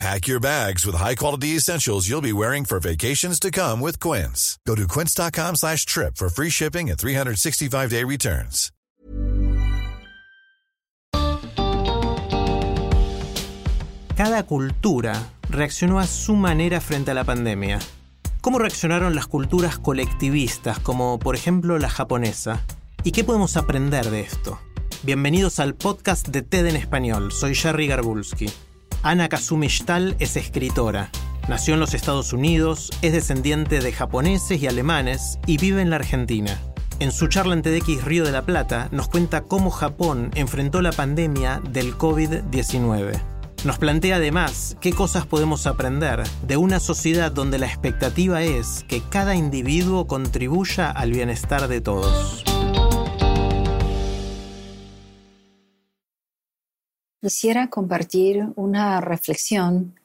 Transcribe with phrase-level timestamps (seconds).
[0.00, 4.58] Pack your bags with high-quality essentials you'll be wearing for vacations to come with Quince.
[4.66, 8.70] Go to quince.com slash trip for free shipping and 365-day returns.
[14.16, 17.80] Cada cultura reaccionó a su manera frente a la pandemia.
[18.40, 22.60] ¿Cómo reaccionaron las culturas colectivistas, como por ejemplo la japonesa?
[23.02, 24.60] ¿Y qué podemos aprender de esto?
[25.02, 27.32] Bienvenidos al podcast de TED en español.
[27.32, 28.46] Soy Jerry Garbulski.
[29.04, 31.10] Ana Kazumi Shtal es escritora.
[31.46, 35.96] Nació en los Estados Unidos, es descendiente de japoneses y alemanes y vive en la
[35.96, 36.58] Argentina.
[37.00, 40.90] En su charla en TEDx Río de la Plata nos cuenta cómo Japón enfrentó la
[40.90, 43.20] pandemia del COVID-19.
[43.66, 49.02] Nos plantea además qué cosas podemos aprender de una sociedad donde la expectativa es que
[49.02, 52.53] cada individuo contribuya al bienestar de todos.
[57.24, 59.98] Quisiera compartir una reflexión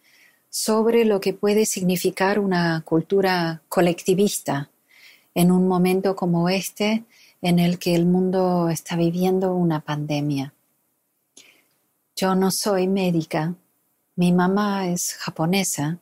[0.50, 4.70] sobre lo que puede significar una cultura colectivista
[5.36, 7.04] en un momento como este
[7.42, 10.54] en el que el mundo está viviendo una pandemia.
[12.16, 13.54] Yo no soy médica,
[14.16, 15.98] mi mamá es japonesa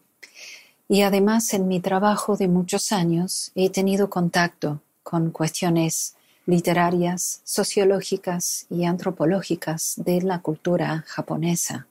[0.88, 6.16] y además en mi trabajo de muchos años he tenido contacto con cuestiones
[6.48, 11.88] literarias, sociológicas y antropológicas de la cultura japonesa.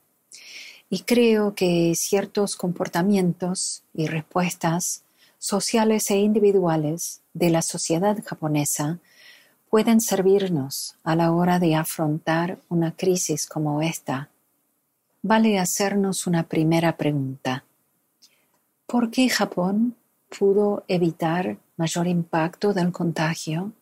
[0.88, 5.04] Y creo que ciertos comportamientos y respuestas
[5.38, 8.98] sociales e individuales de la sociedad japonesa
[9.68, 14.30] pueden servirnos a la hora de afrontar una crisis como esta.
[15.20, 17.64] Vale hacernos una primera pregunta.
[18.86, 19.96] ¿Por qué Japón
[20.38, 23.72] pudo evitar mayor impacto del contagio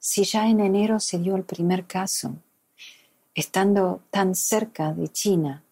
[0.00, 2.34] si ya en enero se dio el primer caso,
[3.34, 5.62] estando tan cerca de China,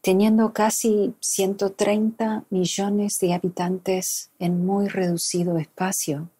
[0.00, 6.30] teniendo casi 130 millones de habitantes en muy reducido espacio,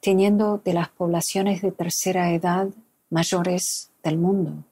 [0.00, 2.68] teniendo de las poblaciones de tercera edad
[3.10, 4.62] mayores del mundo,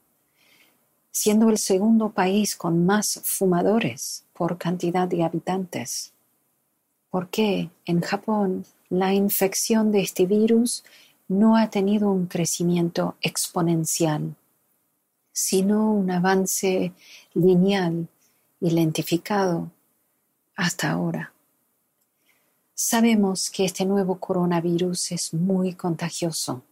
[1.10, 6.12] siendo el segundo país con más fumadores por cantidad de habitantes.
[7.10, 10.84] ¿Por qué en Japón la infección de este virus
[11.28, 14.34] no ha tenido un crecimiento exponencial,
[15.32, 16.92] sino un avance
[17.34, 18.08] lineal
[18.60, 18.70] y
[20.56, 21.32] hasta ahora.
[22.74, 26.62] Sabemos que este nuevo coronavirus es muy contagioso.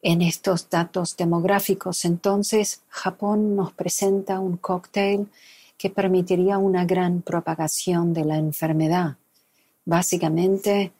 [0.00, 5.28] En estos datos demográficos, entonces, Japón nos presenta un cóctel
[5.76, 9.16] que permitiría una gran propagación de la enfermedad.
[9.84, 10.92] Básicamente,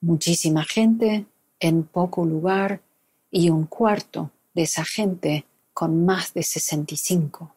[0.00, 1.26] muchísima gente
[1.60, 2.80] en poco lugar
[3.30, 7.54] y un cuarto de esa gente con más de 65.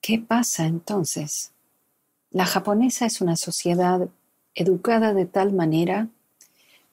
[0.00, 1.52] ¿Qué pasa entonces?
[2.30, 4.08] La japonesa es una sociedad
[4.54, 6.08] educada de tal manera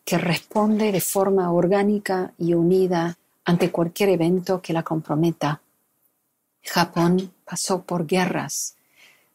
[0.06, 5.62] que responde de forma orgánica y unida ante cualquier evento que la comprometa.
[6.64, 8.76] Japón pasó por guerras,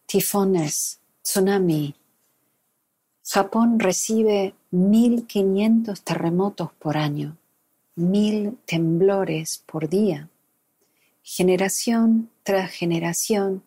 [0.07, 1.95] tifones, tsunami,
[3.23, 7.37] Japón recibe 1.500 terremotos por año,
[7.97, 10.29] 1.000 temblores por día.
[11.23, 13.63] Generación tras generación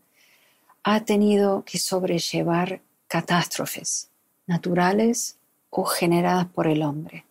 [0.83, 4.09] ha tenido que sobrellevar catástrofes
[4.47, 5.37] naturales
[5.69, 7.25] o generadas por el hombre.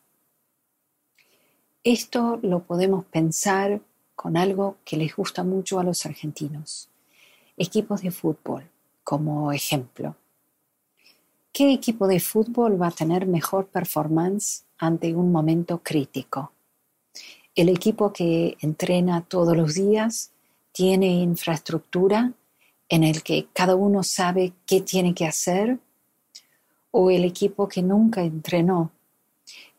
[1.85, 3.81] Esto lo podemos pensar
[4.15, 6.89] con algo que les gusta mucho a los argentinos,
[7.57, 8.71] equipos de fútbol
[9.03, 10.15] como ejemplo.
[11.53, 16.53] ¿Qué equipo de fútbol va a tener mejor performance ante un momento crítico?
[17.55, 20.33] ¿El equipo que entrena todos los días
[20.73, 22.33] tiene infraestructura
[22.89, 25.79] en el que cada uno sabe qué tiene que hacer?
[26.91, 28.91] ¿O el equipo que nunca entrenó,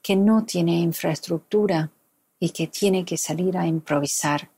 [0.04, 1.90] que no tiene infraestructura
[2.40, 4.52] y que tiene que salir a improvisar?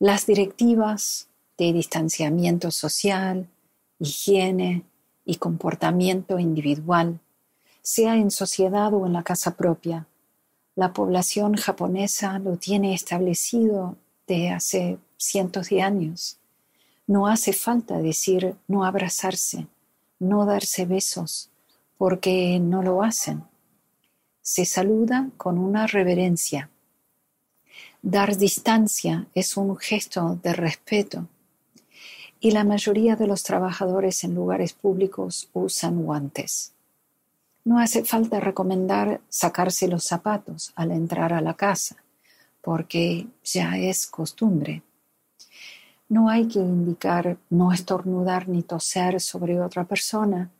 [0.00, 3.48] Las directivas de distanciamiento social,
[4.04, 4.84] higiene
[5.24, 7.20] y comportamiento individual,
[7.82, 10.06] sea en sociedad o en la casa propia.
[10.76, 13.96] La población japonesa lo tiene establecido
[14.26, 16.38] de hace cientos de años.
[17.06, 19.66] No hace falta decir no abrazarse,
[20.18, 21.50] no darse besos,
[21.98, 23.44] porque no lo hacen.
[24.42, 26.68] se saluda con una reverencia.
[28.02, 31.28] Dar distancia es un gesto de respeto
[32.44, 36.74] y la mayoría de los trabajadores en lugares públicos usan guantes.
[37.64, 41.96] No hace falta recomendar sacarse los zapatos al entrar a la casa,
[42.60, 44.82] porque ya es costumbre.
[46.10, 50.50] No hay que indicar no estornudar ni toser sobre otra persona,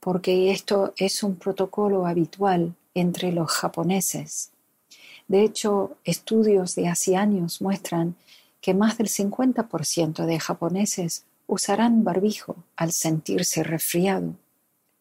[0.00, 4.52] porque esto es un protocolo habitual entre los japoneses.
[5.28, 8.16] De hecho, estudios de hace años muestran
[8.62, 14.34] que más del 50% de japoneses usarán barbijo al sentirse resfriado,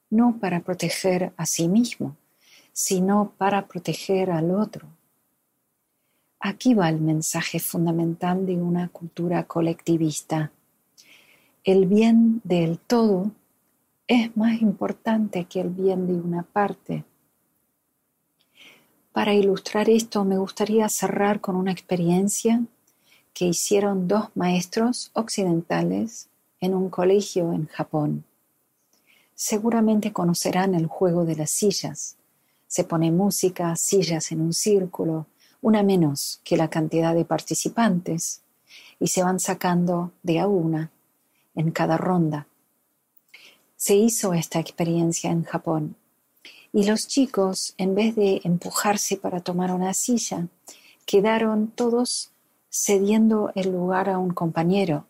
[0.10, 2.16] no para proteger a sí mismo,
[2.72, 4.88] sino para proteger al otro.
[6.40, 10.52] Aquí va el mensaje fundamental de una cultura colectivista.
[11.64, 13.32] El bien del todo
[14.08, 17.04] es más importante que el bien de una parte.
[19.12, 22.62] Para ilustrar esto me gustaría cerrar con una experiencia
[23.34, 26.30] que hicieron dos maestros occidentales
[26.66, 28.26] en un colegio en Japón.
[29.34, 32.18] Seguramente conocerán el juego de las sillas.
[32.68, 35.28] Se pone música, sillas en un círculo,
[35.62, 38.42] una menos que la cantidad de participantes,
[39.00, 40.92] y se van sacando de a una
[41.54, 42.48] en cada ronda.
[43.76, 45.96] Se hizo esta experiencia en Japón
[46.76, 50.48] y los chicos, en vez de empujarse para tomar una silla,
[51.06, 52.32] quedaron todos
[52.70, 55.06] cediendo el lugar a un compañero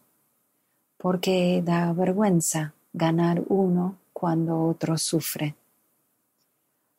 [1.06, 5.54] porque da vergüenza ganar uno cuando otro sufre.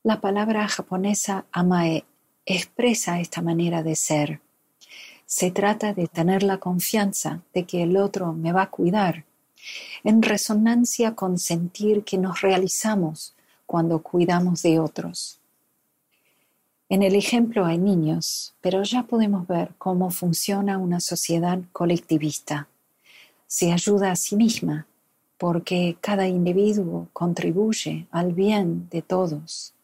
[0.04, 2.04] La palabra japonesa amae
[2.44, 4.40] expresa esta manera de ser.
[5.24, 9.24] Se trata de tener la confianza de que el otro me va a cuidar,
[10.04, 13.34] en resonancia con sentir que nos realizamos
[13.66, 15.40] cuando cuidamos de otros.
[16.88, 22.68] En el ejemplo hay niños, pero ya podemos ver cómo funciona una sociedad colectivista
[23.46, 24.86] se ayuda a sí misma
[25.38, 29.74] porque cada individuo contribuye al bien de todos.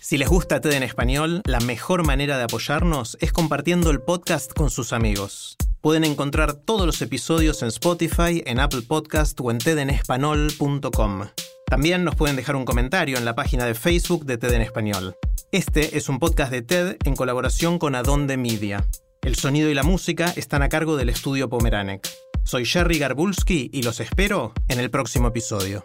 [0.00, 4.52] Si les gusta TED en español, la mejor manera de apoyarnos es compartiendo el podcast
[4.52, 5.56] con sus amigos.
[5.80, 11.22] Pueden encontrar todos los episodios en Spotify, en Apple Podcast o en tedenespanol.com.
[11.66, 15.16] También nos pueden dejar un comentario en la página de Facebook de TED en español.
[15.50, 18.86] Este es un podcast de TED en colaboración con Adonde Media.
[19.26, 22.08] El sonido y la música están a cargo del estudio Pomeranek.
[22.44, 25.84] Soy Jerry Garbulski y los espero en el próximo episodio.